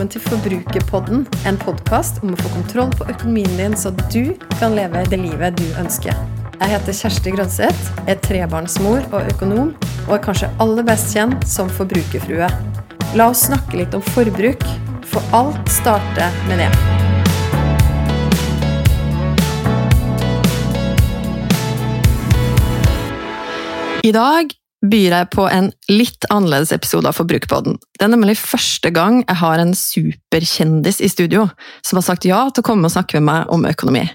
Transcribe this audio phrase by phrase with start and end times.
[0.00, 4.72] velkommen til Forbrukerpodden, en podkast om å få kontroll på økonomien din, så du kan
[4.72, 6.16] leve det livet du ønsker.
[6.54, 9.74] Jeg heter Kjersti Grønseth, er trebarnsmor og økonom,
[10.06, 12.48] og er kanskje aller best kjent som forbrukerfrue.
[13.12, 14.64] La oss snakke litt om forbruk,
[15.04, 16.70] for alt starter med det.
[24.08, 27.76] I dag byr jeg på en litt annerledes episode av Forbrukerpodden.
[27.98, 31.46] Det er nemlig første gang jeg har en superkjendis i studio
[31.84, 34.06] som har sagt ja til å komme og snakke med meg om økonomi.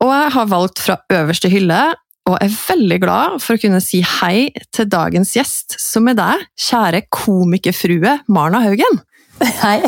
[0.00, 1.82] Og jeg har valgt fra øverste hylle,
[2.30, 6.44] og er veldig glad for å kunne si hei til dagens gjest, som er deg,
[6.68, 9.00] kjære komikerfrue Marna Haugen.
[9.42, 9.80] Hei.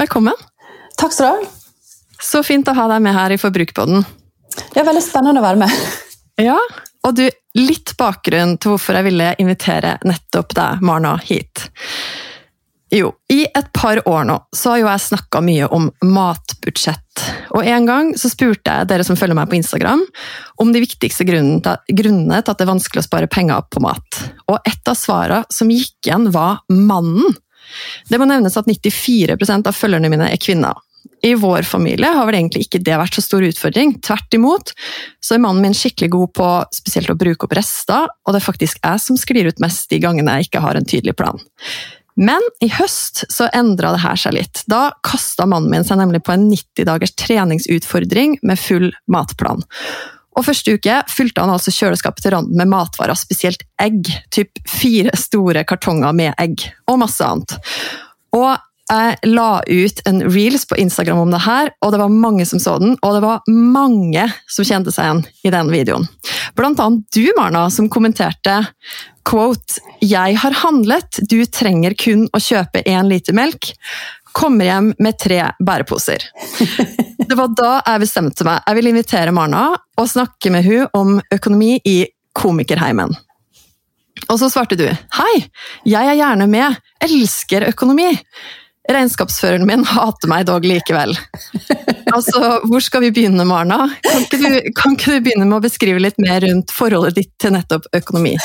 [0.00, 0.38] Velkommen.
[0.96, 1.52] Takk skal du ha.
[2.24, 4.06] Så fint å ha deg med her i Forbrukerpodden.
[4.72, 5.80] Det er veldig spennende å være med.
[6.40, 6.56] Ja,
[7.04, 7.26] og du,
[7.58, 11.68] litt bakgrunn til hvorfor jeg ville invitere nettopp deg, Marna, hit.
[12.94, 17.24] Jo, i et par år nå så har jo jeg snakka mye om matbudsjett.
[17.56, 20.04] Og en gang så spurte jeg dere som følger meg på Instagram,
[20.62, 24.20] om de viktigste grunnene til, at det er vanskelig å spare penger på mat.
[24.46, 27.34] Og et av svarene som gikk igjen, var mannen.
[28.10, 30.78] Det må nevnes at 94% av følgerne mine er kvinner.
[31.24, 33.94] I vår familie har vel egentlig ikke det vært så stor utfordring.
[34.04, 34.74] Tvert imot
[35.24, 38.48] så er mannen min skikkelig god på spesielt å bruke opp rester, og det er
[38.50, 41.40] faktisk jeg som sklir ut mest de gangene jeg ikke har en tydelig plan.
[42.14, 44.62] Men i høst så endra det her seg litt.
[44.70, 49.64] Da kasta mannen min seg nemlig på en 90 dagers treningsutfordring med full matplan.
[50.34, 54.10] Og Første uke fylte han altså kjøleskapet til randen med matvarer, spesielt egg.
[54.34, 57.56] Typ fire store kartonger med egg, og masse annet.
[58.34, 58.50] Og
[58.84, 62.60] jeg la ut en reels på Instagram om det her, og det var mange som
[62.60, 62.98] så den.
[63.00, 66.04] Og det var mange som kjente seg igjen i den videoen.
[66.58, 68.60] Blant annet du, Marna, som kommenterte
[69.24, 73.72] quote, 'Jeg har handlet, du trenger kun å kjøpe én liter melk'.
[74.34, 76.20] Kommer hjem med tre bæreposer.
[77.28, 78.60] Det var da jeg bestemte meg.
[78.66, 82.04] Jeg vil invitere Marna og snakke med hun om økonomi i
[82.36, 83.14] komikerheimen.
[84.28, 85.48] Og så svarte du 'Hei,
[85.86, 86.76] jeg er gjerne med.
[87.00, 88.20] Elsker økonomi'.
[88.90, 91.16] Regnskapsføreren min hater meg dog likevel.
[92.14, 93.88] Altså, Hvor skal vi begynne, Marna?
[94.04, 97.32] Kan ikke, du, kan ikke, du, begynne med å beskrive litt mer rundt forholdet ditt
[97.42, 98.36] til nettopp økonomi?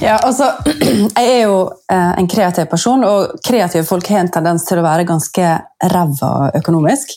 [0.00, 0.50] Ja, altså,
[1.16, 1.56] Jeg er jo
[1.92, 5.48] eh, en kreativ person, og kreative folk har en tendens til å være ganske
[5.94, 7.16] ræva økonomisk.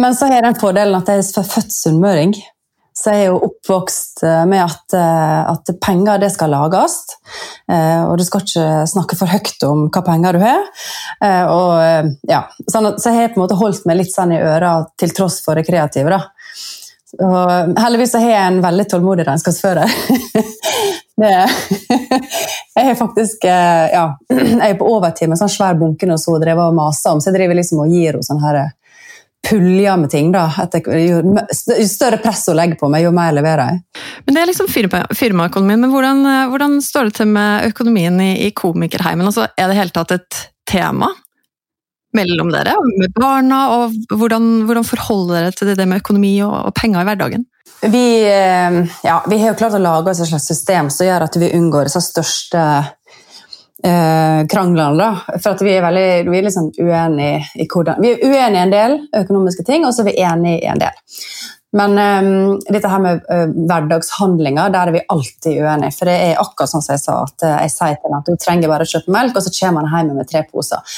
[0.00, 2.34] Men så har jeg den fordelen at jeg er født sunnmøring.
[3.06, 6.96] Så er jeg er jo oppvokst eh, med at, eh, at, penger det skal lages.
[7.70, 10.64] Eh, og du skal ikke snakke for høyt om hva penger du har.
[11.46, 14.80] Og, ja, sånn så jeg har på en måte holdt meg litt sånn i øra
[14.98, 16.10] til tross for det kreative.
[16.10, 16.18] da.
[17.22, 19.94] Og heldigvis har jeg en veldig tålmodig regnskapsfører.
[22.76, 26.58] jeg har faktisk ja, jeg er på overtid med sånn svær bunke nå, så drev
[26.64, 28.42] og om, så jeg driver liksom og gir henne sånn
[29.48, 30.32] puljer med ting.
[30.32, 30.48] da.
[31.00, 31.20] Jo
[31.86, 34.04] større press hun legger på meg, jo mer leverer jeg.
[34.26, 38.32] Men Det er liksom firmaøkonomien, men hvordan, eh, hvordan, står det til med økonomien i,
[38.48, 39.26] i komikerheimen?
[39.26, 41.12] Altså, er det hele tatt et tema
[42.16, 46.74] mellom dere, med barna, og hvordan, hvordan forholder dere til det med økonomi og, og
[46.78, 47.44] penger i hverdagen?
[47.82, 51.26] Vi, eh, ja, vi, har jo klart å lage oss et slags system som gjør
[51.26, 52.62] at vi unngår disse største
[53.76, 54.96] kranglene.
[54.96, 58.62] da, For vi er veldig vi er liksom uenige i hvordan Vi er uenige i
[58.64, 60.96] en del økonomiske ting, og så er vi enige i en del.
[61.76, 65.92] Men um, dette her med uh, hverdagshandlinger, der er vi alltid uenige.
[65.96, 68.30] For det er akkurat sånn som jeg sa, at uh, jeg sier til ham at
[68.30, 70.96] du trenger bare å kjøpe melk, og så kommer han hjem med tre poser.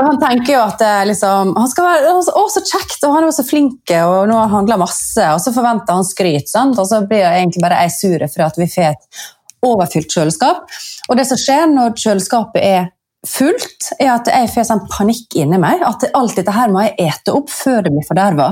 [0.00, 3.26] Og han tenker jo at uh, liksom, han skal være å, så kjekt, og han
[3.26, 6.48] er jo så flink, og nå har han handla masse, og så forventer han skryt.
[6.50, 6.78] Sant?
[6.80, 9.24] Og så blir jeg egentlig bare jeg sur for at vi får et
[9.64, 10.68] overfylt kjøleskap.
[11.08, 12.92] Og det som skjer når kjøleskapet er
[13.24, 15.82] fullt, er at jeg får sånn panikk inni meg.
[15.86, 18.50] At alt dette her må jeg ete opp før det blir forderva.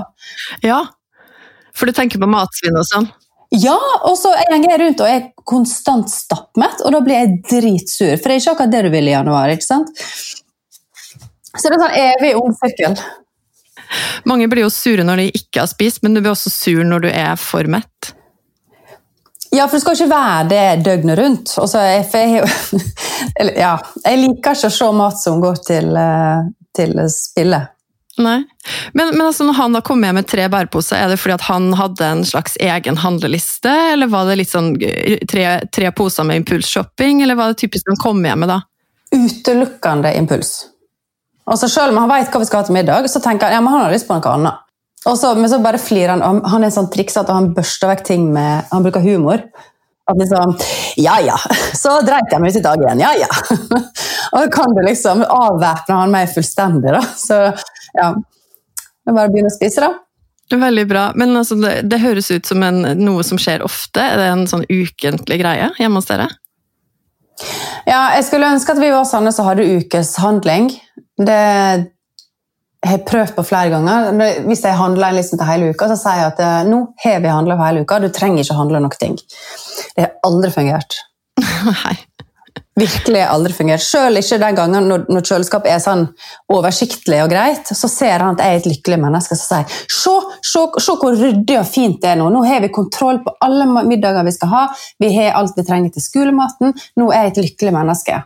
[0.64, 0.85] Ja,
[1.76, 3.09] for du tenker på matsvinn og sånn?
[3.53, 3.76] Ja,
[4.09, 8.14] og så går jeg rundt og er konstant stappmett, og da blir jeg dritsur.
[8.17, 9.53] For det er ikke akkurat det du vil i januar.
[9.53, 9.93] ikke sant?
[11.53, 12.97] Så det er sånn evig ond sirkel.
[14.25, 17.05] Mange blir jo sure når de ikke har spist, men du blir også sur når
[17.05, 18.14] du er for mett.
[19.52, 21.52] Ja, for det skal ikke være det døgnet rundt.
[21.60, 23.76] Jeg, jeg, ja,
[24.06, 27.60] jeg, liker ikke å se mat som går til, eh, til spille.
[28.22, 28.38] Nei.
[28.93, 31.46] Men, men altså, når han da kom med med tre bæreposer, er det fordi at
[31.50, 33.72] han hadde en slags egen handleliste?
[33.93, 37.93] Eller var det litt sånn eh, tre, tre poser med impulsshopping, eller var det typisk
[37.93, 38.60] han kom med med da?
[39.12, 40.62] Utelukkende impuls.
[41.44, 43.64] Altså Selv om han vet hva vi skal ha til middag, så tenker han ja,
[43.64, 44.62] men han har lyst på noe annet.
[45.02, 46.43] Så, men så bare flirer han.
[46.46, 49.43] Han er sånn triksete, og han børster vekk ting med Han bruker humor.
[50.10, 50.54] At liksom
[50.99, 51.37] Ja ja,
[51.78, 53.02] så dreit jeg meg ut i dag igjen.
[53.02, 53.31] Ja ja.
[54.38, 57.02] Og kan du liksom avvæpne han meg fullstendig, da.
[57.19, 57.38] Så
[57.99, 58.12] ja.
[59.02, 59.93] Det er bare å begynne å spise, da.
[60.52, 61.04] Veldig bra.
[61.19, 64.02] Men altså, det, det, høres ut som en, noe som skjer ofte.
[64.02, 66.28] Er det en sånn ukentlig greie hjemme hos dere?
[67.88, 70.70] Ja, jeg skulle ønske at vi var sånne som hadde ukeshandling.
[71.19, 71.43] Det
[72.87, 74.11] har prøvd på flere ganger.
[74.49, 77.34] Hvis jeg handler liksom til hele uka, så sier jeg at eh, nå har vi
[77.34, 79.12] handla for hele uka, du trenger ikke handle noe.
[79.12, 80.99] Det har aldri fungert.
[81.69, 81.96] Nei
[82.79, 83.84] virkelig aldri fungert.
[83.84, 86.06] Selv ikke den gangen når, når kjøleskapet er sånn
[86.52, 90.14] oversiktlig og greit, så ser han at jeg er et lykkelig menneske som sier se,
[90.40, 92.31] se, se, hvor ryddig og fint det er nå.
[92.32, 94.62] Nå har vi kontroll på alle middager vi skal ha.
[95.02, 96.73] Vi har alt vi trenger til skolematen.
[97.00, 98.23] Nå er jeg et lykkelig menneske.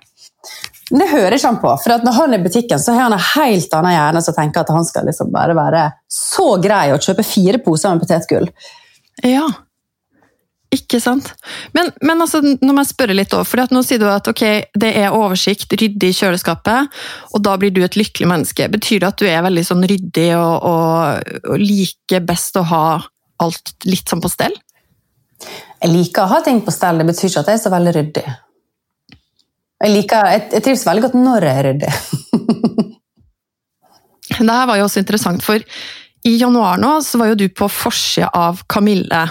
[0.87, 3.29] Det hører ikke han på, for når han er i butikken, så har han en
[3.35, 7.27] helt annen hjerne som tenker at han skal liksom bare være så grei og kjøpe
[7.27, 8.47] fire poser med potetgull.
[9.27, 9.49] Ja.
[10.77, 11.33] Ikke sant.
[11.75, 14.67] Men, men altså, nå må jeg spørre litt òg, for nå sier du at okay,
[14.79, 16.95] det er oversikt, ryddig i kjøleskapet,
[17.35, 18.71] og da blir du et lykkelig menneske.
[18.71, 22.87] Betyr det at du er veldig sånn ryddig og, og, og liker best å ha
[23.43, 24.55] alt litt sånn på stell?
[25.83, 27.95] Jeg liker å ha ting på stell, det betyr ikke at jeg er så veldig
[27.99, 28.27] ryddig.
[29.85, 31.67] Jeg, liker, jeg, jeg trives veldig godt når jeg er
[34.37, 35.63] det her var jo også interessant, for
[36.27, 39.23] i januar nå så var jo du på forsida av Kamille.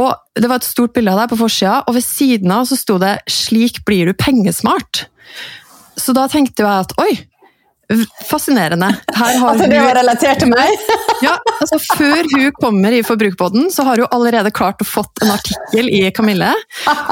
[0.00, 2.76] Og Det var et stort bilde av deg på forsida, og ved siden av så
[2.76, 5.06] sto det 'Slik blir du pengesmart'.
[5.96, 7.12] Så da tenkte jeg at oi,
[8.30, 8.88] fascinerende.
[9.14, 10.86] At det var relatert til meg?
[11.26, 15.34] ja, altså Før hun kommer i Forbrukerpodden, så har hun allerede klart å fått en
[15.36, 16.52] artikkel i Kamille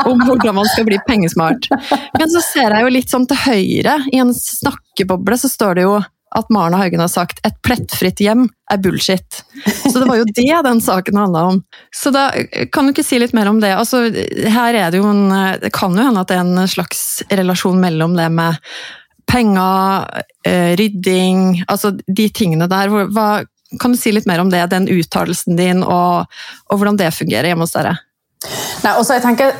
[0.04, 1.70] om hvordan man skal bli pengesmart.
[2.18, 5.86] Men så ser jeg jo litt sånn til høyre, i en snakkeboble, så står det
[5.86, 6.00] jo
[6.34, 9.44] at Marna Haugen har sagt 'et plettfritt hjem er bullshit'.
[9.86, 11.62] Så det var jo det den saken handla om.
[11.94, 12.32] Så da
[12.72, 13.70] kan du ikke si litt mer om det.
[13.70, 14.10] Altså,
[14.50, 17.78] her er det jo en Det kan jo hende at det er en slags relasjon
[17.80, 18.58] mellom det med
[19.30, 22.92] penger, eh, rydding, altså de tingene der.
[23.14, 23.28] Hva,
[23.80, 26.30] kan du si litt mer om det, den uttalelsen din, og,
[26.70, 27.96] og hvordan det fungerer hjemme hos dere?
[28.84, 29.54] Nei, også jeg tenker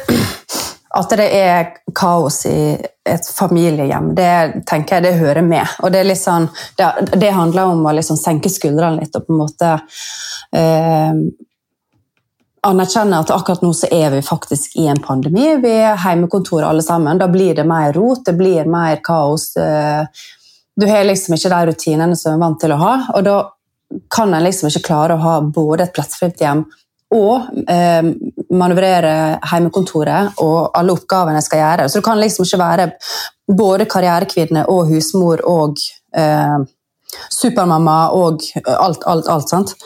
[0.94, 2.74] at det er kaos i
[3.04, 5.66] et familiehjem, det tenker jeg det hører med.
[5.82, 6.46] Og Det, sånn,
[6.78, 9.72] det, det handler om å liksom senke skuldrene litt og på en måte
[10.54, 11.18] eh,
[12.64, 15.48] anerkjenne at akkurat nå så er vi faktisk i en pandemi.
[15.62, 17.20] Vi er hjemmekontor alle sammen.
[17.20, 19.52] Da blir det mer rot, det blir mer kaos.
[19.56, 20.04] Eh,
[20.76, 22.94] du har liksom ikke de rutinene som du er vant til å ha.
[23.14, 23.36] og da
[24.10, 26.64] kan en liksom ikke klare å ha både et plettfritt hjem
[27.14, 28.06] og eh,
[28.50, 29.12] manøvrere
[29.44, 31.88] hjemmekontoret og alle oppgavene jeg skal gjøre.
[31.88, 32.88] Så du kan liksom ikke være
[33.54, 35.78] både karrierekvinne og husmor og
[36.16, 36.64] eh,
[37.30, 39.52] supermamma og alt, alt, alt.
[39.52, 39.76] sant?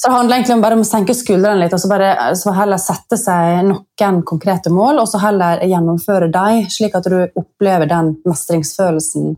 [0.00, 2.10] Så det handler egentlig om bare om å senke skuldrene litt og så, bare,
[2.40, 7.18] så heller sette seg noen konkrete mål, og så heller gjennomføre dem, slik at du
[7.36, 9.34] opplever den mestringsfølelsen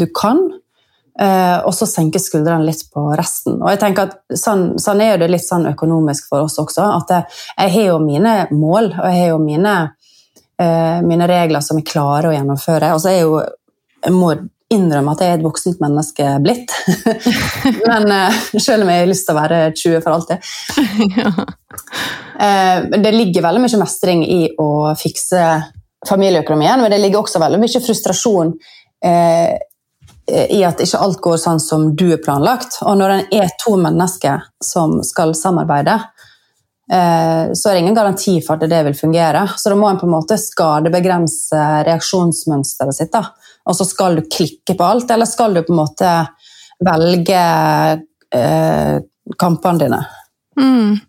[0.00, 0.40] du kan.
[1.20, 3.58] Uh, og så senke skuldrene litt på resten.
[3.60, 6.88] Og jeg tenker at Sånn, sånn er det litt sånn økonomisk for oss også.
[6.96, 9.74] at jeg, har jo mine mål og jeg har jo mine,
[10.56, 12.94] uh, mine regler som jeg klarer å gjennomføre.
[12.96, 14.32] Og så er jeg jo jeg må
[14.74, 16.74] innrømme at jeg er et voksent menneske blitt.
[17.90, 20.36] Men uh, selv om jeg har lyst til å være 20 for alltid.
[23.02, 25.42] det ligger veldig mye mestring i å fikse
[26.08, 28.48] familieøkonomien, men det ligger også veldig mye frustrasjon
[30.30, 32.78] i at ikke alt går sånn som du er planlagt.
[32.86, 35.96] Og når en er to mennesker som skal samarbeide,
[36.92, 39.44] eh, så er det ingen garanti for at det vil fungere.
[39.56, 43.12] Så da må en på en måte skadebegrense reaksjonsmønsteret sitt.
[43.12, 43.32] Da.
[43.68, 46.10] Og så skal du klikke på alt, eller skal du på en måte
[46.82, 47.42] velge
[48.34, 48.96] eh,
[49.38, 50.02] kampene dine?
[50.58, 51.00] Mm.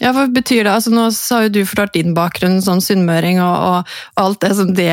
[0.00, 0.72] Ja, hva betyr det?
[0.72, 4.72] Altså, nå har jo du fortalt din bakgrunn som sunnmøring og, og, alt det som
[4.76, 4.88] det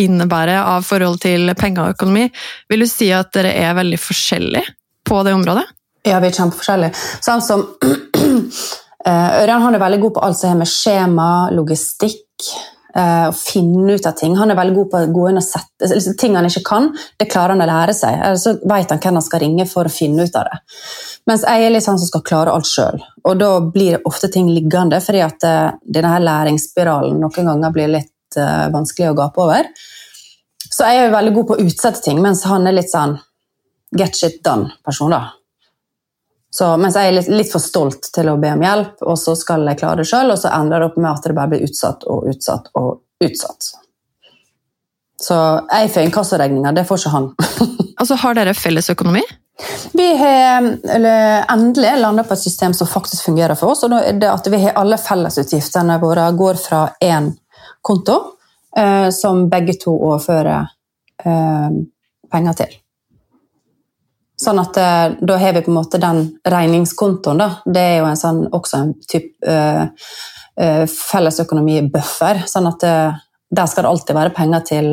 [0.00, 2.26] innebærer av forhold til penger og økonomi.
[2.68, 4.76] Vil du si at dere er veldig forskjellige
[5.08, 5.64] på det området?
[6.04, 6.92] Ja, vi er kjempeforskjellige.
[7.24, 7.64] Sånn som
[9.08, 12.52] eh, Ørjan han er veldig god på alt som har med skjema, logistikk
[12.94, 14.36] å finne ut av ting.
[14.38, 16.92] Han er veldig god på å gå inn og sette liksom, Ting han ikke kan,
[17.18, 18.20] det klarer han å lære seg.
[18.20, 20.60] Eller så vet han hvem han skal ringe for å finne ut av det.
[21.26, 23.02] Mens jeg er litt sånn som skal klare alt sjøl.
[23.24, 27.90] Og da blir det ofte ting liggende, fordi at uh, denne læringsspiralen noen ganger blir
[27.96, 29.70] litt uh, vanskelig å gape over.
[30.70, 33.18] Så jeg er veldig god på å utsette ting, mens han er litt sånn
[33.94, 35.10] get shit done-person.
[35.10, 35.43] da.
[36.54, 39.32] Så, mens jeg er litt, litt, for stolt til å be om hjelp, og så
[39.34, 41.64] skal jeg klare det sjøl, og så ender det opp med at det bare blir
[41.66, 43.72] utsatt og utsatt og utsatt.
[45.24, 45.38] Så
[45.70, 47.26] jeg får inkassoregninga, det får ikke han.
[48.00, 49.24] altså, Har dere felles økonomi?
[49.94, 50.68] Vi har
[51.54, 53.82] endelig landa på et system som faktisk fungerer for oss.
[53.86, 57.32] og det at Vi har alle fellesutgiftene våre går fra én
[57.82, 58.20] konto,
[58.76, 60.66] eh, som begge to overfører
[61.24, 61.70] eh,
[62.30, 62.78] penger til.
[64.40, 67.50] Sånn at eh, da har vi på en måte den regningskontoen, da.
[67.66, 69.84] Det er jo en sånn, også en type eh,
[70.60, 72.42] eh, fellesøkonomibuffer.
[72.50, 73.20] Sånn at eh,
[73.54, 74.88] der skal det alltid være penger til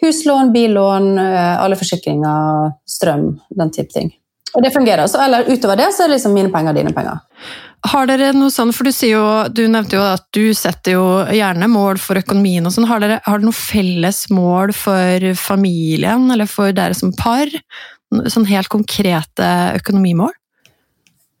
[0.00, 3.26] huslån, billån, alle forsikringer, strøm,
[3.60, 4.08] den type ting.
[4.56, 5.04] Og det fungerer.
[5.10, 7.20] Så, eller utover det så er det liksom mine penger, dine penger.
[7.92, 11.68] Har dere noe sånn, for du, jo, du nevnte jo at du setter jo gjerne
[11.70, 12.88] mål for økonomien og sånn.
[12.88, 17.52] Har dere, har dere noe felles mål for familien, eller for dere som par?
[18.08, 20.32] Sånn helt konkrete økonomimål?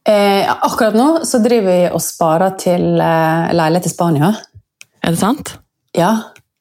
[0.08, 4.32] Eh, akkurat nå så driver vi og sparer til eh, leilighet i Spania.
[5.04, 5.54] Er det sant?
[5.96, 6.12] Ja.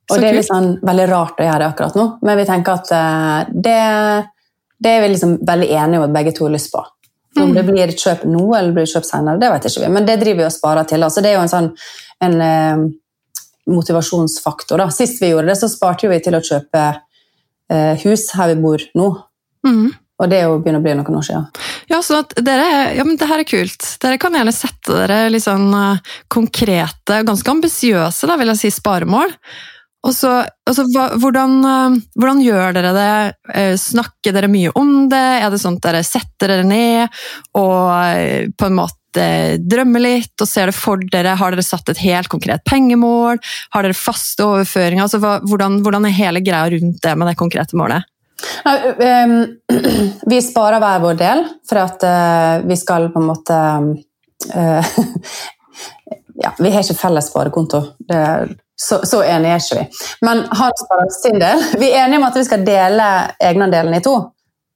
[0.07, 2.91] Og Så det er liksom veldig rart å gjøre akkurat nå, men vi tenker at
[2.95, 3.79] eh, det,
[4.83, 6.83] det er vi liksom veldig enige om at begge to har lyst på.
[7.37, 10.07] Om det blir et kjøp nå eller blir kjøp senere, det vet ikke vi, men
[10.07, 11.03] det driver vi og sparer til.
[11.05, 11.67] Altså, det er jo en sånn
[12.25, 12.85] en, eh,
[13.67, 14.77] motivasjonsfaktor.
[14.81, 14.89] Da.
[14.89, 16.83] Sist vi gjorde det, så sparte vi til å kjøpe
[17.71, 19.09] eh, hus her vi bor nå.
[19.65, 19.95] Mhm.
[20.17, 21.47] Og det er jo begynner å bli noen år siden.
[21.91, 23.85] Ja, så at dere, ja, men det her er kult.
[24.01, 28.71] Dere kan gjerne sette dere litt sånn eh, konkrete, ganske ambisiøse, da, vil jeg si,
[28.79, 29.35] sparemål.
[30.07, 30.31] Og så,
[30.65, 33.13] altså, hva, hvordan, eh, hvordan gjør dere det?
[33.53, 35.21] Eh, Snakker dere mye om det?
[35.37, 37.21] Er det sånn at dere setter dere ned
[37.61, 38.97] og på en måte
[39.61, 41.37] drømmer litt og ser det for dere?
[41.37, 43.37] Har dere satt et helt konkret pengemål?
[43.77, 45.05] Har dere faste overføringer?
[45.05, 48.09] Altså, hva, hvordan, hvordan er hele greia rundt det med det konkrete målet?
[48.99, 49.45] Ehm,
[50.31, 53.59] vi sparer hver vår del, for at eh, vi skal på en måte
[54.53, 54.97] eh,
[56.37, 57.79] Ja, vi har ikke felles sparekonto.
[58.77, 59.85] Så, så enige er ikke vi.
[60.21, 61.63] Men han sparer sin del.
[61.81, 63.07] Vi er enige om at vi skal dele
[63.41, 64.13] egenandelen i to.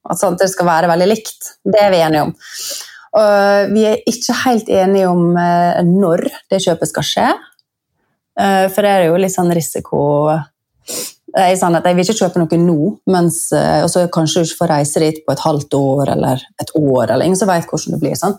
[0.09, 1.51] Altså at det skal være veldig likt.
[1.61, 2.33] Det er vi enige om.
[3.21, 7.27] Og vi er ikke helt enige om eh, når det kjøpet skal skje.
[8.39, 10.01] Eh, for det er jo litt sånn risiko
[11.37, 12.77] er sånn Jeg vil ikke kjøpe noe nå,
[13.11, 16.45] mens, eh, og så kanskje du ikke får reise dit på et halvt år eller
[16.61, 17.05] et år.
[17.09, 18.17] eller Ingen som vet hvordan det blir.
[18.19, 18.37] sånn.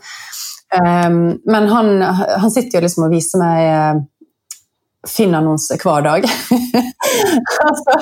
[0.72, 3.98] Um, men han, han sitter jo liksom og viser meg uh,
[5.08, 6.26] Finn-annonse hver dag.
[6.26, 7.94] og, så,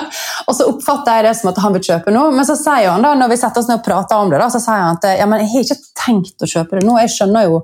[0.45, 3.04] og så oppfatter jeg det som at han vil kjøpe noe, men så sier han
[3.04, 5.07] da, når vi setter oss ned og prater om det, da, så sier han at
[5.16, 6.99] ja, men jeg har ikke tenkt å kjøpe det nå.
[7.00, 7.62] jeg skjønner jo.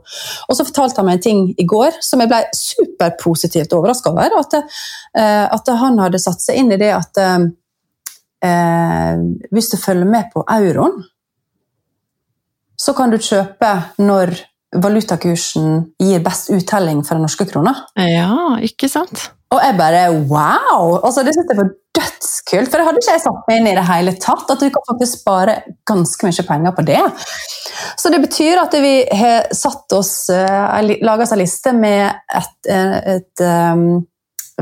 [0.49, 4.39] Og så fortalte han meg en ting i går som jeg ble superpositivt overraska over.
[4.41, 7.47] At, eh, at han hadde satt seg inn i det at eh,
[8.49, 11.03] eh, hvis du følger med på euroen,
[12.77, 14.37] så kan du kjøpe når
[14.75, 17.75] valutakursen gir best uttelling for den norske krona.
[18.01, 19.31] Ja, ikke sant?
[19.55, 20.97] Og jeg bare wow!
[21.07, 23.77] Altså, det synes jeg var dødskult, for det hadde ikke jeg satt meg inn i
[23.79, 24.51] det hele tatt.
[24.51, 27.05] At du kan faktisk spare ganske mye penger på det.
[28.01, 32.71] Så det betyr at vi har satt oss, uh, laga oss en liste med et,
[32.75, 33.87] et, et um,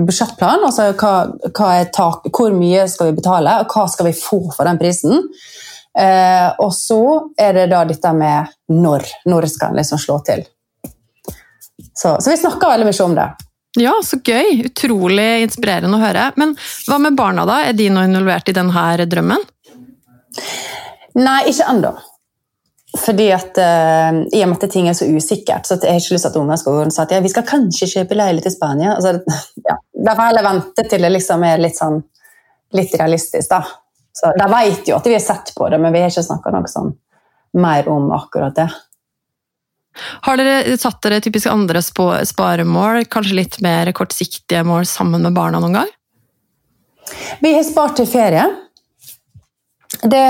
[0.04, 0.68] budsjettplan.
[0.68, 1.14] Altså hva,
[1.49, 5.25] hva tak, hvor mye skal vi betale, og hva skal vi få for den prisen.
[5.98, 7.00] Eh, og så
[7.38, 9.06] er det da dette med når.
[9.30, 10.44] Når skal en liksom slå til.
[11.94, 13.28] Så, så vi snakker veldig mye om det.
[13.80, 14.64] Ja, så gøy.
[14.68, 16.30] Utrolig inspirerende å høre.
[16.40, 16.54] Men
[16.88, 17.60] hva med barna, da?
[17.68, 19.46] Er de nå involvert i denne drømmen?
[21.18, 21.94] Nei, ikke ennå.
[22.94, 26.14] Fordi at uh, I og med at ting er så usikkert, så jeg har ikke
[26.14, 28.92] lyst til at ungene skal si at ja, vi skal kanskje kjøpe leilighet i Spania.
[28.94, 29.16] Altså,
[29.68, 29.78] ja.
[30.04, 31.98] Da får jeg heller vente til det liksom er litt, sånn,
[32.78, 33.50] litt realistisk.
[33.50, 33.62] da.
[34.14, 36.52] Så De vet jo at vi har sett på det, men vi har ikke snakka
[36.54, 36.92] noe sånn
[37.59, 38.68] mer om akkurat det.
[40.26, 45.61] Har dere satt dere typisk andre sparemål, kanskje litt mer kortsiktige mål sammen med barna
[45.62, 45.92] noen gang?
[47.42, 48.47] Vi har spart til ferie.
[50.02, 50.25] Det,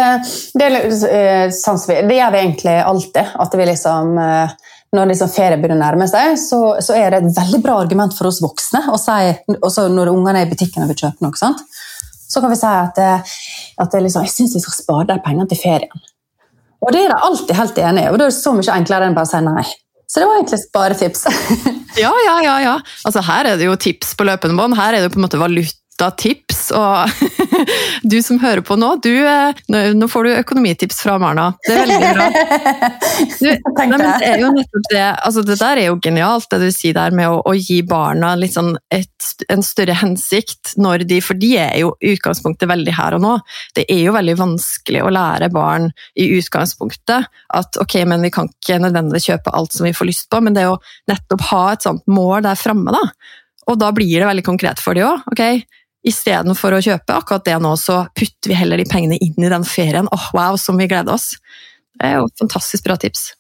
[0.55, 0.67] det,
[1.09, 3.33] eh, sånn det gjør vi egentlig alltid.
[3.41, 4.53] At vi liksom, eh,
[4.95, 8.15] når liksom ferie begynner å nærme seg, så, så er det et veldig bra argument
[8.17, 11.65] for oss voksne å si, når ungene er i butikken og vil kjøpe noe, sant?
[12.35, 13.37] Så kan vi si at, eh,
[13.85, 16.05] at liksom, jeg syns vi skal spare de pengene til ferien.
[16.85, 19.09] Og det er de alltid helt enig i, og da er det så mye enklere
[19.09, 19.65] enn bare å si nei.
[20.11, 21.27] Så det var egentlig bare tips.
[21.95, 22.55] Ja, ja, ja.
[22.59, 22.73] ja.
[23.07, 24.75] Altså, her er det jo tips på løpende bånd.
[24.75, 25.39] Her er det jo på en måte
[25.95, 26.71] valutatips.
[26.73, 27.09] Og
[28.03, 31.53] du som hører på nå, du, eh, nå får du økonomitips fra Marna.
[31.67, 32.31] Det er veldig bra.
[33.15, 36.59] Du, nei, men det er jo nettopp det, altså det der er jo genialt, det
[36.65, 41.05] du sier der med å, å gi barna litt sånn et, en større hensikt når
[41.09, 43.35] de For de er jo i utgangspunktet veldig her og nå.
[43.77, 48.51] Det er jo veldig vanskelig å lære barn i utgangspunktet at ok, men vi kan
[48.51, 51.87] ikke nødvendigvis kjøpe alt som vi får lyst på, men det å nettopp ha et
[51.87, 53.05] sånt mål der framme, da.
[53.71, 55.25] Og da blir det veldig konkret for de òg.
[55.33, 55.63] Okay?
[56.05, 59.65] Istedenfor å kjøpe akkurat det nå, så putter vi heller de pengene inn i den
[59.65, 60.11] ferien.
[60.13, 61.33] Åh, wow, som vi gleder oss.
[61.97, 63.31] Det er jo et fantastisk bra tips.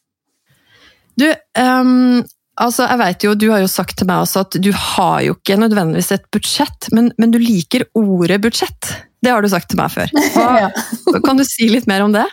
[1.21, 2.25] Du, ehm,
[2.61, 5.34] Altså, jeg vet jo, Du har jo sagt til meg også at du har jo
[5.34, 8.92] ikke nødvendigvis et budsjett, men, men du liker ordet budsjett.
[9.25, 10.11] Det har du sagt til meg før.
[10.37, 12.25] Hva, kan du si litt mer om det?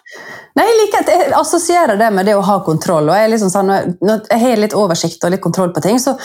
[0.59, 3.09] Nei, Jeg liker at jeg assosierer det med det å ha kontroll.
[3.09, 3.71] og jeg, liksom sånn,
[4.03, 6.17] Når jeg har litt oversikt og litt kontroll på ting, så,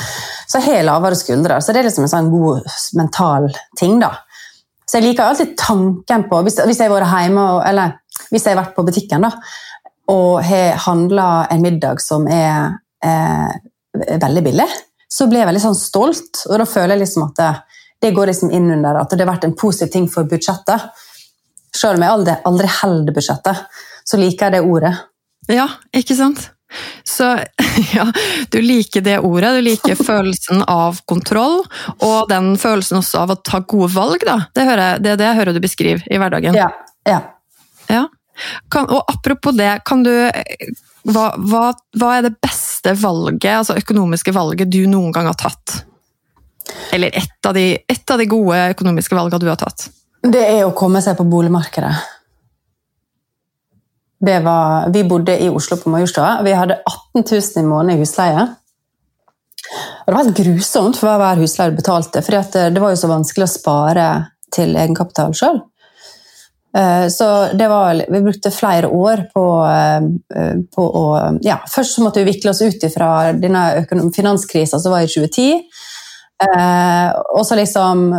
[0.50, 1.60] så har jeg lavere skuldre.
[1.62, 2.66] Så det er liksom en sånn god
[2.98, 3.48] mental
[3.78, 4.00] ting.
[4.02, 4.12] da.
[4.86, 7.96] Så jeg liker alltid tanken på Hvis, hvis jeg har vært hjemme, eller
[8.32, 9.32] hvis jeg har vært på butikken da,
[10.10, 13.56] og har handla en middag som er eh,
[13.96, 14.68] veldig billig,
[15.08, 16.44] så blir jeg veldig sånn stolt.
[16.50, 17.50] Og da føler jeg liksom at det,
[18.06, 20.90] det går liksom inn under at det har vært en positiv ting for budsjettet.
[21.76, 23.64] Selv om jeg aldri, aldri holder budsjettet,
[24.06, 24.92] så liker jeg det ordet.
[25.52, 26.50] Ja, ikke sant?
[27.04, 27.28] Så
[27.94, 28.06] ja,
[28.50, 31.62] du liker det ordet, du liker følelsen av kontroll,
[32.02, 34.40] og den følelsen også av å ta gode valg, da.
[34.54, 36.58] Det, jeg, det er det jeg hører du beskriver i hverdagen.
[36.58, 36.70] Ja,
[37.08, 37.22] ja.
[37.92, 38.06] ja.
[38.72, 40.12] Kan, og apropos det, kan du
[41.06, 45.80] hva, hva, hva, er det beste valget, altså økonomiske valget du noen gang har tatt?
[46.92, 49.88] Eller ett av, de, et av de gode økonomiske valgene du har tatt?
[50.26, 51.94] Det er å komme seg på boligmarkedet.
[54.26, 56.40] Var, vi bodde i Oslo på Majorstua.
[56.42, 58.46] Vi hadde 18 000 i måneden i husleie.
[59.66, 63.46] Og det var helt grusomt for hver husleier betalte, for det var jo så vanskelig
[63.46, 64.08] å spare
[64.54, 65.60] til egenkapital sjøl.
[66.76, 71.04] Eh, så det var, vi brukte flere år på, eh, på å
[71.42, 75.62] ja, Først så måtte vi vikle oss ut fra denne finanskrisa som var i 2010.
[76.36, 78.10] Eh, og så liksom,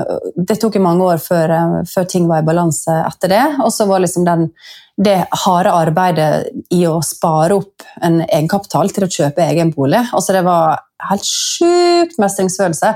[0.48, 1.54] Det tok jo mange år før,
[1.86, 3.46] før, ting var i balanse etter det.
[3.66, 4.50] Og så var liksom den,
[4.98, 10.02] det harde arbeidet i å spare opp en egenkapital til å kjøpe egen bolig.
[10.10, 12.96] Altså det var helt sjukt mestringsfølelse.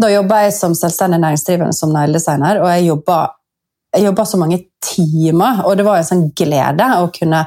[0.00, 3.18] Da jobba jeg som selvstendig næringsdrivende som negledesigner, og jeg jobba
[3.92, 7.44] jeg jobba så mange timer, og det var en sånn glede å kunne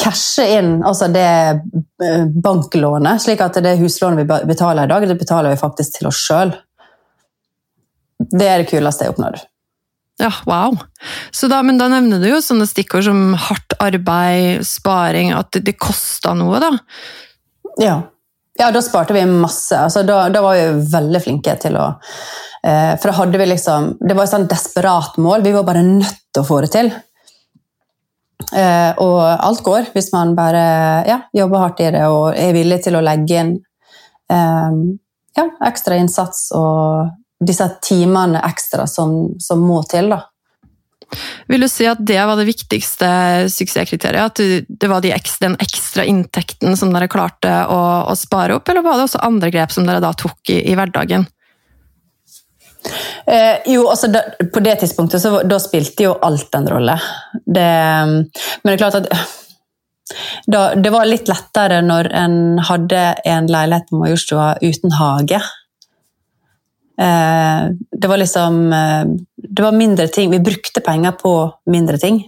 [0.00, 1.24] cashe inn altså det
[2.02, 6.10] eh, banklånet, slik at det huslånet vi betaler i dag, det betaler vi faktisk til
[6.10, 6.54] oss sjøl.
[8.18, 9.44] Det er det kuleste jeg har oppnådd.
[10.22, 10.78] Ja, wow.
[11.50, 15.78] Da, men da nevner du jo sånne stikkord som hardt arbeid, sparing, at det, det
[15.82, 16.70] kosta noe, da?
[17.82, 17.96] Ja.
[18.60, 18.70] ja.
[18.70, 19.74] da sparte vi masse.
[19.74, 21.88] Altså, da, da var vi veldig flinke til å
[22.64, 25.42] for da hadde vi liksom Det var et sånn desperat mål.
[25.44, 26.88] Vi var bare nødt til å få det til.
[28.52, 30.64] Eh, og alt går hvis man bare
[31.08, 33.52] ja, jobber hardt i det og er villig til å legge inn
[34.30, 34.76] eh,
[35.38, 40.12] ja, ekstra innsats og disse timene ekstra som, som må til.
[40.12, 40.20] da.
[41.50, 43.08] Vil du si at det var det viktigste
[43.52, 44.34] suksesskriteriet?
[44.34, 48.68] At det var de ekstra, den ekstra inntekten som dere klarte å, å, spare opp,
[48.70, 51.26] eller var det også andre grep som dere da tok i, i hverdagen?
[53.26, 54.20] Eh, jo, altså da,
[54.52, 56.98] På det tidspunktet så da spilte jo alt en rolle.
[57.32, 57.70] Det,
[58.10, 59.08] men det er klart at
[60.52, 65.40] da, det var litt lettere når en hadde en leilighet på Majorstua uten hage.
[67.00, 70.30] Eh, det var liksom eh, Det var mindre ting.
[70.30, 71.34] Vi brukte penger på
[71.72, 72.22] mindre ting.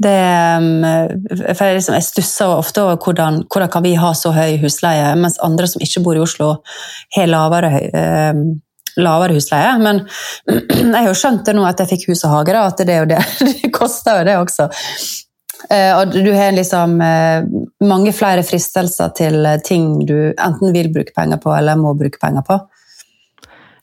[0.00, 4.32] Det, eh, for jeg, liksom, jeg stusser ofte over hvordan, hvordan kan vi ha så
[4.32, 6.54] høy husleie, mens andre som ikke bor i Oslo,
[7.16, 8.44] har lavere eh,
[9.04, 9.72] lavere husleie.
[9.82, 10.02] Men
[10.50, 13.00] jeg har jo skjønt det nå at jeg fikk hus og hage, da, at det
[13.10, 14.70] det, det koster jo det også.
[15.70, 17.48] Eh, og du har liksom eh,
[17.84, 22.46] mange flere fristelser til ting du enten vil bruke penger på eller må bruke penger
[22.46, 22.60] på.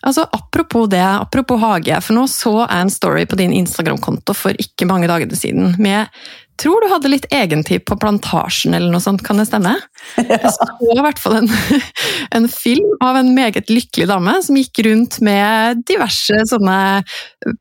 [0.07, 4.55] Altså, Apropos det, apropos hage, for nå så jeg en story på din Instagram-konto for
[4.57, 6.07] ikke mange dagene siden med
[6.61, 9.75] tror du hadde litt egentid på Plantasjen, eller noe sånt, kan det stemme?
[10.17, 10.25] Ja.
[10.37, 11.49] Jeg så i hvert fall en,
[12.37, 16.77] en, film av en meget lykkelig dame som gikk rundt med diverse sånne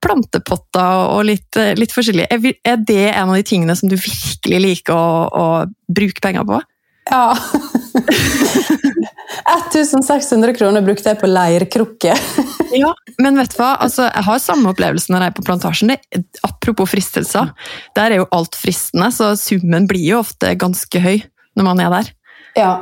[0.04, 2.28] plantepotter og litt, litt forskjellig.
[2.30, 5.46] Er det en av de tingene som du virkelig liker å, å
[5.92, 6.62] bruke penger på?
[7.10, 7.36] Ja.
[9.46, 12.16] 1600 kroner brukte jeg på leirkrukke.
[12.82, 12.90] ja,
[13.22, 13.76] men vet du hva?
[13.84, 15.94] Altså, jeg har samme opplevelse når jeg er på plantasjen.
[15.94, 17.52] Det, apropos fristelser.
[17.98, 21.16] Der er jo alt fristende, så summen blir jo ofte ganske høy
[21.56, 22.12] når man er der.
[22.58, 22.74] Ja.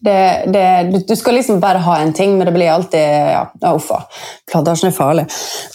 [0.00, 0.64] Det, det,
[1.08, 3.00] du skal liksom bare ha en ting, men det blir alltid
[3.34, 3.98] ja, uffa.
[4.48, 5.26] Plantasjen er farlig.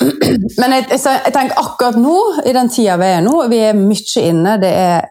[0.62, 2.15] Men jeg, jeg, tenker akkurat nå,
[2.49, 4.55] i den tida vi er nå, vi er mye inne.
[4.63, 5.05] Det er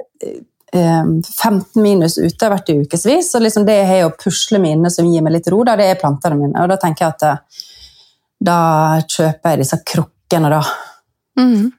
[0.74, 3.30] 15 eh, minus ute hvert ukevis.
[3.32, 6.00] Så liksom det har jo pusle mine som gir meg litt ro, da, det er
[6.00, 6.54] plantene mine.
[6.62, 7.64] Og da tenker jeg at eh,
[8.44, 8.58] da
[9.06, 10.60] kjøper jeg disse krukkene, da.
[11.40, 11.70] Mm.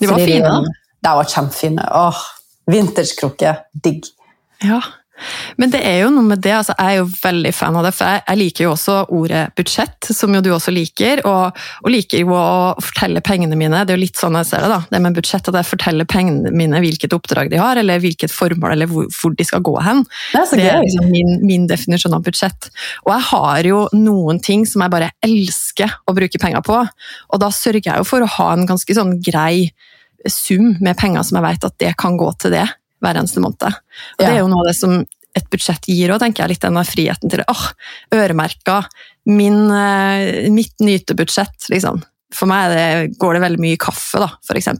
[0.00, 0.54] De var Fordi fine?
[0.66, 0.74] De,
[1.06, 1.86] de var kjempefine.
[2.00, 2.24] Åh,
[2.70, 3.54] Vintage-krukke.
[3.84, 4.10] Digg.
[4.66, 4.80] Ja.
[5.60, 7.92] Men det er jo noe med det, altså jeg er jo veldig fan av det,
[7.96, 11.90] for jeg, jeg liker jo også ordet budsjett, som jo du også liker, og, og,
[11.92, 12.46] liker jo å
[12.82, 13.82] fortelle pengene mine.
[13.84, 14.80] Det er jo litt sånn jeg ser det, da.
[14.90, 18.74] Det med budsjett, at jeg forteller pengene mine hvilket oppdrag de har, eller hvilket formål,
[18.76, 20.04] eller hvor, hvor de skal gå hen.
[20.32, 22.70] Det er, det er liksom min, min, definisjon av budsjett.
[23.06, 27.42] Og jeg har jo noen ting som jeg bare elsker å bruke penger på, og
[27.42, 29.70] da sørger jeg jo for å ha en ganske sånn grei
[30.28, 32.66] sum med penger som jeg vet at det kan gå til det
[33.00, 33.66] hver eneste måned.
[33.66, 34.04] Og.
[34.20, 35.00] Det er jo noe av det som
[35.36, 36.54] et budsjett gir òg, tenker jeg.
[36.54, 37.66] Litt denne friheten til åh,
[38.16, 38.80] øremerka.
[39.30, 42.02] Min, eh, mitt nytebudsjett, liksom.
[42.34, 44.70] For meg det, går det veldig mye i kaffe, da, f.eks.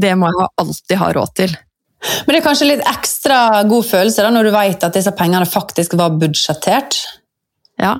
[0.00, 1.56] Det må jeg alltid ha råd til.
[2.24, 5.48] Men det er kanskje litt ekstra god følelse da, når du vet at disse pengene
[5.48, 6.98] faktisk var budsjettert?
[7.80, 7.98] Ja,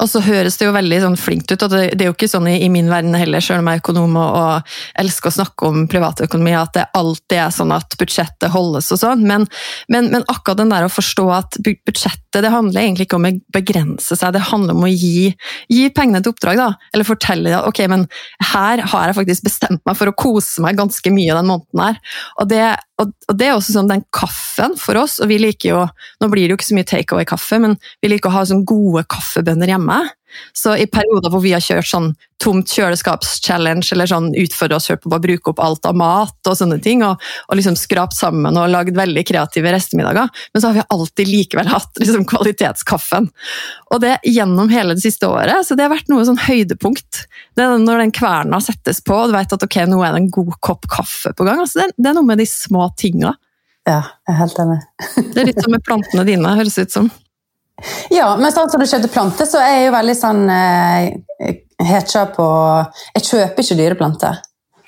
[0.00, 2.30] og så høres det jo veldig sånn flinkt ut, og det, det er jo ikke
[2.30, 5.36] sånn i, i, min verden heller, selv om jeg er økonom og, og, elsker å
[5.36, 9.44] snakke om privatøkonomi, at det alltid er sånn at budsjettet holdes og sånn, men,
[9.92, 13.34] men, men, akkurat den der å forstå at budsjettet det handler egentlig ikke om å
[13.52, 15.32] begrense seg, det handler om å gi,
[15.68, 16.70] gi pengene til oppdrag, da.
[16.94, 18.06] Eller fortelle at ok, men
[18.52, 22.00] her har jeg faktisk bestemt meg for å kose meg ganske mye den måneden her.
[22.40, 22.62] Og det,
[23.02, 25.82] og, og det er også sånn den kaffen for oss, og vi liker jo
[26.22, 29.02] Nå blir det jo ikke så mye takeaway-kaffe, men vi liker å ha sånn gode
[29.10, 29.81] kaffebønner hjemme.
[30.56, 32.06] Så i perioder hvor vi har kjørt sånn
[32.42, 36.56] tomt kjøleskaps-challenge, eller sånn utfordre oss selv på å bruke opp alt av mat og
[36.58, 40.78] sånne ting, og, og liksom skrapt sammen og lagd veldig kreative restemiddager, men så har
[40.80, 43.28] vi alltid likevel hatt liksom kvalitetskaffen.
[43.92, 47.24] Og det gjennom hele det siste året, så det har vært noe sånn høydepunkt.
[47.54, 50.24] Det er når den kverna settes på, og du vet at ok, nå er det
[50.24, 51.62] en god kopp kaffe på gang.
[51.62, 53.36] Altså, det, det er noe med de små tinga.
[53.86, 54.80] Ja, jeg er helt enig.
[55.34, 57.12] det er litt som med plantene dine, høres ut som.
[58.14, 62.26] Ja, men sånn som du kjøpte planter, så er jeg jo veldig sånn eh, hetja
[62.34, 62.46] på
[63.16, 64.40] Jeg kjøper ikke dyre planter,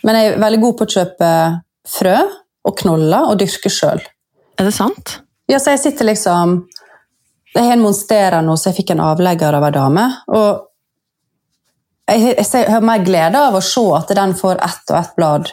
[0.07, 1.31] men jeg er veldig god på å kjøpe
[1.95, 2.17] frø
[2.65, 4.03] og knoller og dyrke sjøl.
[4.59, 5.19] Er det sant?
[5.51, 6.63] Ja, så jeg sitter liksom
[7.55, 10.05] Jeg har en monstera nå, så jeg fikk en avlegger av ei dame.
[10.35, 10.49] Og
[12.11, 15.13] jeg, jeg, jeg, har mer glede av å se at den får ett og ett
[15.17, 15.51] blad,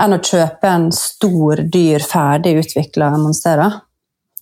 [0.00, 3.72] enn å kjøpe en stor, dyr, ferdig utvikla monstera.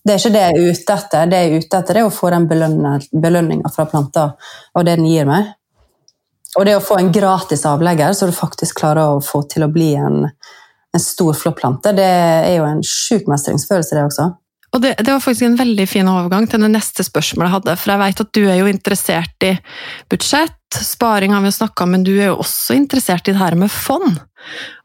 [0.03, 1.29] Det er ikke det jeg er ute etter.
[1.29, 4.25] Det jeg er ute etter, er å få den belønninga fra planta
[4.73, 5.53] og det den gir meg.
[6.57, 9.71] Og det å få en gratis avlegger, så du faktisk klarer å få til å
[9.71, 14.29] bli en, en stor, flott plante, det er jo en sjuk mestringsfølelse, det også.
[14.69, 17.75] Og det, det, var faktisk en veldig fin overgang til det neste spørsmålet jeg hadde.
[17.81, 19.53] For jeg vet at du er jo interessert i
[20.11, 20.55] budsjett,
[20.85, 23.57] sparing har vi jo snakka om, men du er jo også interessert i det her
[23.57, 24.19] med fond.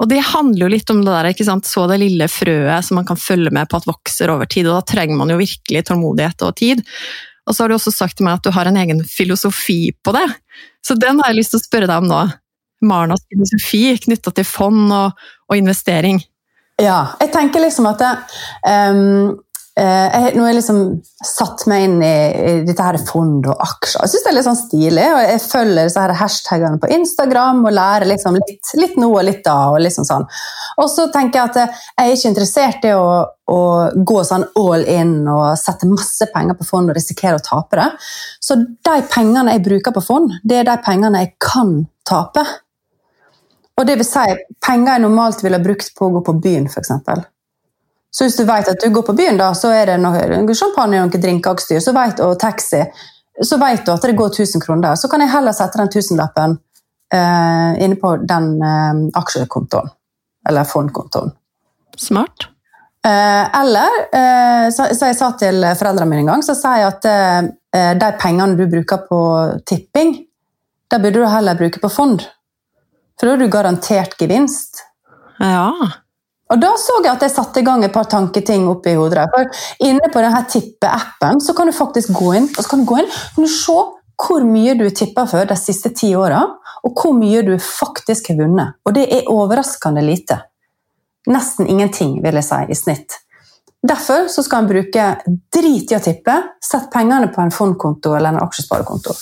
[0.00, 1.68] Og det handler jo litt om det der, ikke sant?
[1.68, 4.70] så det lille frøet som man kan følge med på at vokser over tid.
[4.70, 6.80] Og da trenger man jo virkelig tålmodighet og tid.
[7.44, 10.16] Og så har du også sagt til meg at du har en egen filosofi på
[10.16, 10.24] det.
[10.84, 12.22] Så den har jeg lyst til å spørre deg om nå.
[12.84, 16.20] Marnas filosofi knytta til fond og, og, investering.
[16.80, 18.12] Ja, jeg tenker liksom at det,
[18.66, 19.36] um,
[19.74, 20.80] jeg, nå har jeg liksom
[21.26, 22.10] satt meg inn i,
[22.62, 24.04] dette her fond og aksjer.
[24.04, 25.06] Jeg syns det er litt sånn stilig.
[25.10, 29.26] og Jeg følger disse her hashtagene på Instagram og lærer liksom litt, litt nå og
[29.26, 29.56] litt da.
[29.72, 30.28] Og liksom sånn.
[30.78, 33.08] Og så tenker jeg at jeg er ikke interessert i å,
[33.50, 33.60] å,
[33.98, 37.90] gå sånn all in og sette masse penger på fond og risikere å tape det.
[38.38, 42.46] Så de pengene jeg bruker på fond, det er de pengene jeg kan tape.
[43.74, 44.26] Og det vil si
[44.62, 46.94] penger jeg normalt ville brukt på å gå på byen, f.eks.
[48.14, 51.00] Så hvis du vet at du går på byen, da, så er det noe champagne
[51.02, 51.82] og noen drinkeutstyr
[52.22, 52.84] og taxi,
[53.42, 54.98] så vet du at det går 1000 kroner der.
[55.00, 59.90] Så kan jeg heller sette den tusenlappen uh, inne på den uh, aksjekontoen.
[60.48, 61.34] Eller fondkontoen.
[61.98, 62.46] Smart.
[63.04, 63.98] Uh, eller,
[64.70, 68.54] så, så, jeg sa til foreldrene mine en gang, så sa jeg at de pengene
[68.56, 69.18] du bruker på
[69.66, 70.14] tipping,
[70.88, 72.22] det burde du heller bruke på fond.
[73.18, 74.84] For da har du garantert gevinst.
[75.42, 75.74] Ja.
[76.54, 79.26] Og Da så jeg at jeg satte i gang et par tanketing oppi hodet.
[79.32, 82.86] For inne på denne tippe-appen så kan du faktisk gå inn og så kan du
[82.86, 83.74] gå inn, kan du se
[84.24, 86.44] hvor mye du tippa for de siste ti åra,
[86.86, 88.78] og hvor mye du faktisk har vunnet.
[88.86, 90.38] Og det er overraskende lite.
[91.26, 93.18] Nesten ingenting, vil jeg si, i snitt.
[93.82, 95.08] Derfor skal en bruke
[95.52, 96.36] drit i å tippe.
[96.62, 99.16] Sett pengene på en fondkonto eller en aksjesparekonto.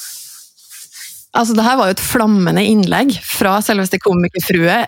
[1.33, 4.83] Altså, det her var jo et flammende innlegg fra selveste komikerfrue.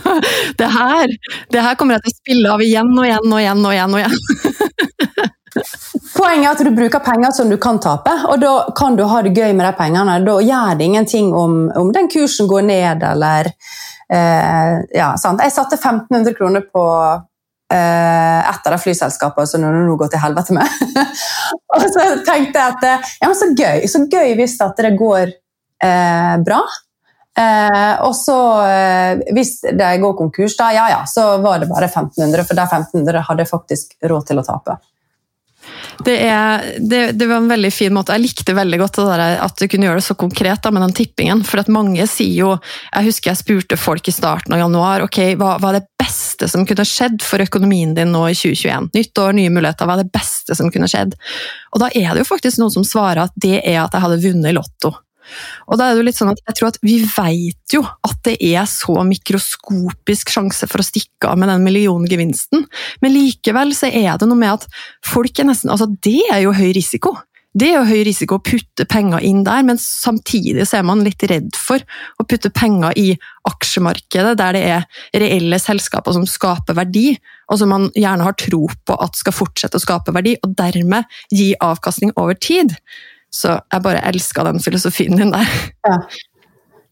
[0.60, 1.12] det, her,
[1.54, 3.94] det her kommer jeg til å spille av igjen og igjen og igjen og igjen.
[3.94, 5.30] og igjen.
[6.16, 9.20] Poenget er at du bruker penger som du kan tape, og da kan du ha
[9.22, 10.16] det gøy med de pengene.
[10.26, 13.52] Da gjør det ingenting om, om den kursen går ned eller
[14.10, 15.12] eh, ja?
[15.14, 16.84] Jeg satte 1500 kroner på
[17.70, 20.82] eh, et av de flyselskapene som nå går til helvete med.
[21.78, 25.38] og så tenkte jeg at ja, men så gøy, så gøy hvis det går
[25.84, 26.62] eh, bra.
[27.38, 31.90] Eh, og så, eh, hvis de går konkurs, da, ja ja, så var det bare
[31.90, 34.78] 1500, for de 1500 hadde jeg faktisk råd til å tape.
[36.04, 38.12] Det, er, det, det, var en veldig fin måte.
[38.12, 40.96] Jeg likte veldig godt der, at du kunne gjøre det så konkret da, med den
[40.96, 41.44] tippingen.
[41.46, 42.50] For at mange sier jo
[42.90, 46.50] Jeg husker jeg spurte folk i starten av januar ok, hva, hva er det beste
[46.50, 48.90] som kunne skjedd for økonomien din nå i 2021.
[48.98, 49.88] Nytt år, nye muligheter.
[49.88, 51.16] Hva er det beste som kunne skjedd?
[51.72, 54.22] Og da er det jo faktisk noen som svarer at det er at jeg hadde
[54.26, 54.96] vunnet i Lotto.
[55.68, 58.18] Og da er det jo litt sånn at jeg tror at Vi vet jo at
[58.26, 62.66] det er så mikroskopisk sjanse for å stikke av med den milliongevinsten,
[63.02, 64.66] men likevel så er det noe med at
[65.04, 67.16] folk er nesten Altså, det er jo høy risiko.
[67.54, 71.04] Det er jo høy risiko å putte penger inn der, men samtidig så er man
[71.06, 71.82] litt redd for
[72.18, 73.12] å putte penger i
[73.46, 77.12] aksjemarkedet, der det er reelle selskaper som skaper verdi,
[77.46, 81.06] og som man gjerne har tro på at skal fortsette å skape verdi, og dermed
[81.30, 82.74] gi avkastning over tid.
[83.34, 85.50] Så jeg bare elska den filosofien din der.
[85.82, 85.98] Ja.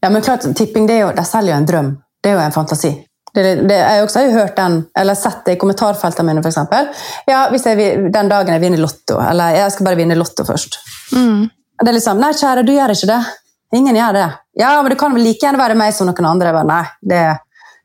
[0.01, 0.09] ja.
[0.09, 1.91] men klart, tipping det er jo, de selger jo en drøm.
[2.23, 2.91] Det er jo en fantasi.
[3.33, 6.91] Det, det, jeg også har jo hørt den, eller sett det i kommentarfeltene mine, f.eks.
[7.25, 10.77] Ja, hvis jeg, den dagen jeg vinner Lotto, eller jeg skal bare vinne Lotto først.
[11.15, 11.47] Mm.
[11.81, 13.21] Det er liksom Nei, kjære, du gjør ikke det.
[13.73, 14.27] Ingen gjør det.
[14.59, 16.53] Ja, men det kan vel like gjerne være meg som noen andre.
[16.53, 17.23] Bare, nei, det,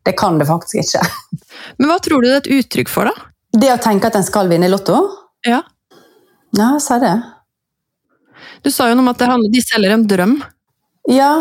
[0.05, 1.07] det kan det faktisk ikke.
[1.79, 3.29] Men hva tror du det er et uttrykk for, da?
[3.59, 5.01] Det å tenke at en skal vinne i Lotto?
[5.49, 5.63] Ja.
[6.59, 7.15] Ja, si det.
[8.65, 10.37] Du sa jo noe om at handler, de selger en drøm.
[11.09, 11.33] Ja,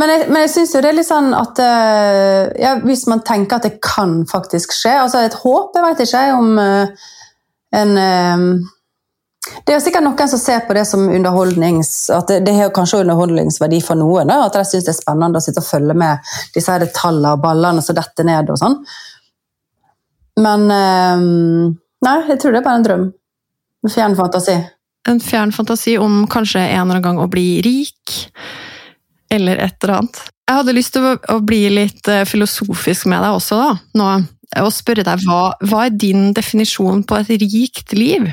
[0.00, 3.20] men jeg, men jeg syns jo det er litt sånn at uh, ja, Hvis man
[3.26, 7.10] tenker at det kan faktisk skje altså Et håp, jeg vet ikke om uh,
[7.76, 8.46] en uh,
[9.66, 11.90] Det er sikkert noen som ser på det som underholdnings...
[12.14, 14.32] At det, har kanskje underholdningsverdi for noen.
[14.32, 17.44] At de syns det er spennende å sitte og følge med disse her tallene og
[17.44, 18.80] ballene som detter ned og sånn.
[20.42, 20.66] Men
[22.06, 23.04] Nei, jeg tror det er bare en drøm.
[23.86, 24.56] Fjern fantasi.
[25.06, 28.14] En fjern fantasi om kanskje en eller annen gang å bli rik
[29.30, 30.22] eller et eller annet.
[30.46, 34.10] Jeg hadde lyst til å, bli litt eh, filosofisk med deg også, da, nå,
[34.62, 38.28] og spørre deg hva, hva er din definisjon på et rikt liv?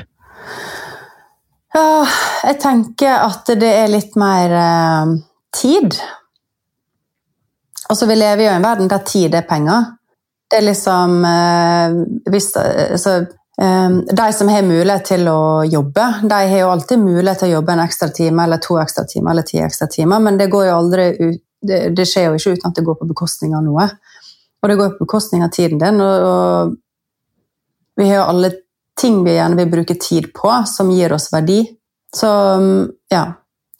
[1.74, 2.04] Ja,
[2.46, 5.16] jeg tenker at det er litt mer eh,
[5.58, 5.98] tid.
[7.90, 9.90] Altså, vi lever jo i en verden der tid er penger.
[10.50, 11.98] Det er liksom eh,
[12.30, 17.44] hvis, altså, Ehm, de som har mulighet til å jobbe, de har jo alltid mulighet
[17.44, 20.40] til å jobbe en ekstra time eller to ekstra timer eller ti ekstra timer, men
[20.40, 23.54] det, går jo aldri ut, det, skjer jo ikke uten at det går på bekostning
[23.56, 23.86] av noe.
[24.62, 26.00] Og det går på bekostning av tiden din.
[26.00, 26.74] Og
[28.00, 28.50] vi har jo alle
[29.00, 31.62] ting vi gjerne vil bruke tid på, som gir oss verdi.
[32.14, 32.30] Så
[33.12, 33.24] ja,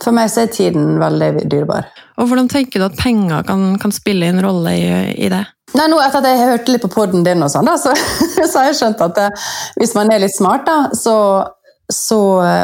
[0.03, 1.91] for meg så er tiden veldig dyrebar.
[2.19, 4.89] Og Hvordan tenker du at penger kan, kan spille en rolle i,
[5.27, 5.45] i det?
[5.75, 7.95] Nei, nå Etter at jeg hørte litt på poden din, og sånn, da, så,
[8.51, 9.53] så, har jeg skjønt at det, eh,
[9.83, 11.17] hvis man er litt smart da, så,
[11.91, 12.21] så,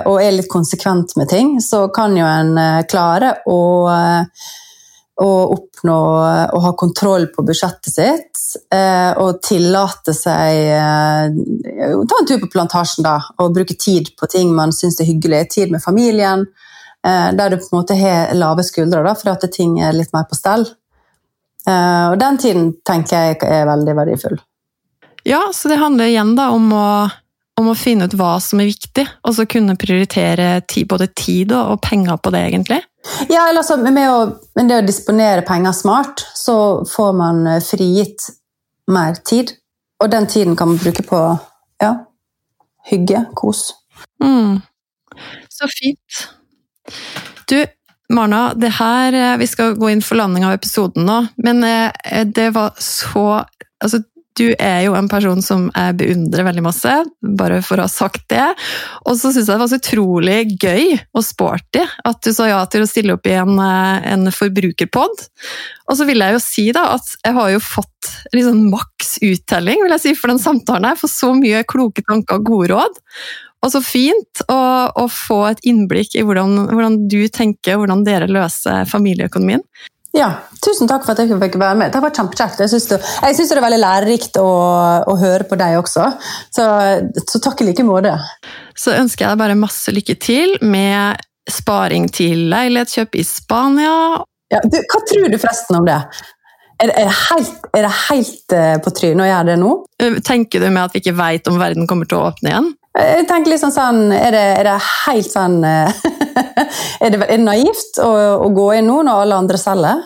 [0.07, 4.47] og er litt konsekvent med ting, så kan jo en eh, klare å, eh,
[5.21, 5.99] å oppnå
[6.55, 8.39] å ha kontroll på budsjettet sitt
[9.21, 14.73] og tillate seg Ta en tur på plantasjen da, og bruke tid på ting man
[14.75, 15.43] syns er hyggelig.
[15.53, 16.47] Tid med familien,
[17.03, 20.27] der du på en måte har lave skuldre da, for at ting er litt mer
[20.29, 20.67] på stell.
[21.69, 24.39] Eh, og den tiden tenker jeg er veldig verdifull.
[25.29, 26.87] Ja, så det handler igjen da om å,
[27.61, 31.53] om å finne ut hva som er viktig, og så kunne prioritere tid, både tid
[31.57, 32.81] og, penger på det, egentlig.
[33.29, 34.21] Ja, eller altså, med, å,
[34.57, 36.57] med det å disponere penger smart, så
[36.89, 38.31] får man eh, frigitt
[38.91, 39.55] mer tid.
[40.01, 41.21] Og den tiden kan man bruke på
[41.81, 41.93] ja,
[42.89, 43.75] hygge, kos.
[44.25, 44.63] Mm.
[45.53, 46.21] Så fint.
[47.51, 47.59] Du,
[48.15, 52.25] Marna, det her, eh, vi skal gå inn for landing av episoden nå, men eh,
[52.27, 53.45] det var så
[53.83, 54.03] altså,
[54.39, 56.93] du er jo en person som jeg beundrer veldig masse,
[57.37, 58.47] bare for å ha sagt det.
[59.05, 62.61] Og så syns jeg det var så utrolig gøy og sporty at du sa ja
[62.71, 65.27] til å stille opp i en, eh, en forbrukerpod.
[65.91, 69.83] Og så vil jeg jo si da at jeg har jo fått liksom maks uttelling
[69.83, 70.99] vil jeg si, for den samtalen her.
[71.01, 73.01] For så mye kloke tanker og gode råd.
[73.61, 74.61] Og så fint å,
[74.97, 79.65] å, få et innblikk i hvordan, hvordan du tenker, hvordan dere løser familieøkonomien.
[80.17, 80.31] Ja,
[80.65, 81.93] tusen takk for at jeg fikk være med.
[81.95, 82.65] Det var kjempekjekt.
[82.65, 84.49] Jeg syns det, det, er veldig lærerikt å,
[85.07, 86.09] å, høre på deg også,
[86.51, 86.67] så,
[87.21, 88.17] så takk i like måte.
[88.75, 91.21] Så ønsker jeg deg bare masse lykke til med
[91.51, 93.95] sparing til leilighetskjøp i Spania.
[94.51, 96.01] Ja, du, hva tror du forresten om det?
[96.81, 99.73] Er, er, det helt, er det helt eh, på trynet å gjøre det nå?
[100.27, 102.71] Tenker du med at vi ikke veit om verden kommer til å åpne igjen?
[102.99, 106.03] Jeg tenker liksom sånn, Er det, er det helt sånn eh,
[107.05, 108.11] er, det, er, det, naivt å,
[108.47, 110.03] å, gå inn nå når alle andre selger?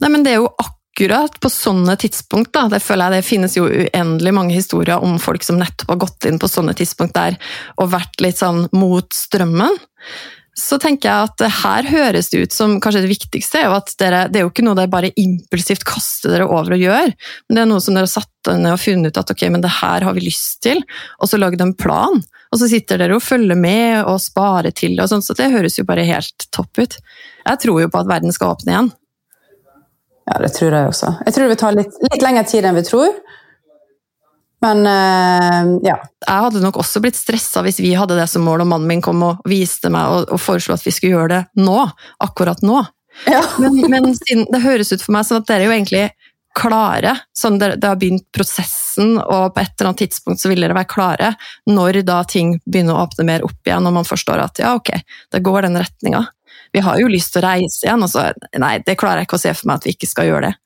[0.00, 3.54] Nei, men det er jo akkurat på sånne tidspunkt da, det føler jeg det finnes
[3.58, 7.36] jo uendelig mange historier om folk som nettopp har gått inn på sånne tidspunkt der
[7.76, 9.76] og vært litt sånn mot strømmen.
[10.58, 13.92] Så tenker jeg at her høres det ut som kanskje det viktigste er jo at
[14.00, 17.12] dere, det er jo ikke noe dere bare impulsivt kaster dere over og gjør,
[17.46, 19.62] men det er noe som dere har satt ned og funnet ut at ok, men
[19.62, 20.82] det her har vi lyst til,
[21.22, 22.22] og så lagd en plan.
[22.48, 25.78] Og så sitter dere og følger med og sparer til det, sånn, så det høres
[25.78, 26.98] jo bare helt topp ut.
[27.44, 28.90] Jeg tror jo på at verden skal åpne igjen.
[30.28, 31.12] Ja, det tror jeg også.
[31.24, 33.12] Jeg tror det vil ta litt, litt lengre tid enn vi tror.
[34.64, 35.96] Men uh, ja.
[36.26, 39.02] Jeg hadde nok også blitt stressa hvis vi hadde det som mål, og mannen min
[39.04, 41.82] kom og viste meg og, og foreslo at vi skulle gjøre det nå.
[42.24, 42.82] Akkurat nå.
[43.26, 43.42] Ja.
[43.58, 46.08] Men, men det høres ut for meg som at dere er jo egentlig
[46.58, 47.14] klare.
[47.36, 50.76] Sånn det, det, har begynt prosessen, og på et eller annet tidspunkt så vil dere
[50.76, 51.32] være klare
[51.70, 54.94] når da ting begynner å åpne mer opp igjen, og man forstår at ja, ok,
[55.34, 56.24] det går den retninga.
[56.74, 59.38] Vi har jo lyst til å reise igjen, og så nei, det klarer jeg ikke
[59.38, 60.56] å se for meg at vi ikke skal gjøre det.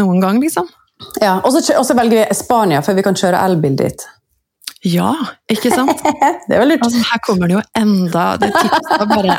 [0.00, 0.68] Noen gang, liksom.
[1.20, 1.52] Ja, Og
[1.86, 4.06] så velger vi Spania, for vi kan kjøre elbil dit.
[4.86, 5.12] Ja,
[5.50, 6.02] ikke sant?
[6.46, 6.84] det er vel lurt.
[6.84, 9.38] Altså, her kommer det jo enda Det tipset bare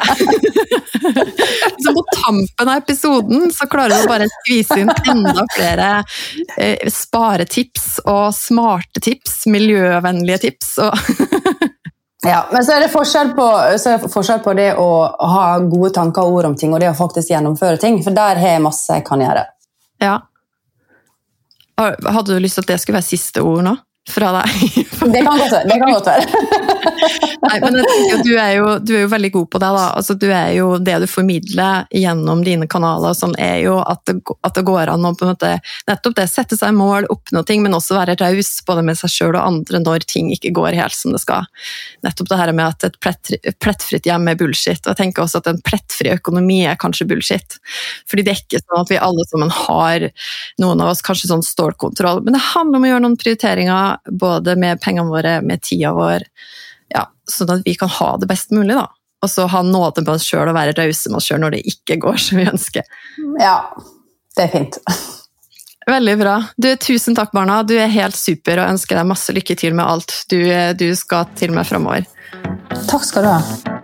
[1.84, 5.92] Så på tampen av episoden så klarer du å bare skvise inn enda flere
[6.58, 10.74] eh, sparetips og smarte tips, miljøvennlige tips.
[10.84, 10.98] og
[12.28, 14.90] Ja, men så er, det på, så er det forskjell på det å
[15.32, 18.02] ha gode tanker og ord om ting, og det å faktisk gjennomføre ting.
[18.04, 19.46] For der har jeg masse jeg kan gjøre.
[20.04, 20.18] Ja.
[21.78, 23.76] Hadde du lyst til at det skulle være siste ord nå?
[24.08, 24.52] Fra deg?
[25.14, 25.64] det kan godt være.
[25.68, 26.24] Det kan godt være.
[27.44, 29.70] Nei, men jeg du, er jo, du er jo veldig god på det.
[29.78, 29.86] da.
[30.00, 34.18] Altså, du er jo, det du formidler gjennom dine kanaler, sånn, er jo at det,
[34.48, 35.52] at det, går an å på en måte,
[35.90, 39.36] nettopp det, sette seg mål, oppnå ting, men også være raus både med seg sjøl
[39.36, 41.48] og andre når ting ikke går helt som det skal.
[42.06, 44.82] Nettopp det her med at et plett, plettfritt hjem er bullshit.
[44.86, 47.58] og jeg tenker også at En plettfri økonomi er kanskje bullshit.
[48.10, 50.10] Fordi det er ikke sånn at vi alle sammen har
[50.62, 54.58] noen av oss kanskje sånn stålkontroll, men det handler om å gjøre noen prioriteringer både
[54.60, 56.26] med pengene våre, med tida vår
[56.94, 58.76] ja, sånn at vi kan ha det best mulig.
[58.78, 58.88] da.
[59.26, 61.64] Og så ha nåde med oss sjøl og være rause med oss sjøl når det
[61.72, 62.86] ikke går som vi ønsker.
[63.42, 63.56] Ja,
[64.38, 64.78] det er fint.
[65.88, 66.36] Veldig bra.
[66.60, 67.62] Du, tusen takk, Barna.
[67.64, 70.42] Du er helt super og ønsker deg masse lykke til med alt du,
[70.76, 72.06] du skal til med framover.
[72.92, 73.78] Takk skal du ha.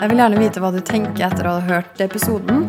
[0.00, 2.68] Jeg vil gjerne vite hva du tenker etter å ha hørt episoden.